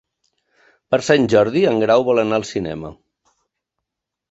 [0.95, 2.93] Per Sant Jordi en Grau vol anar al cinema.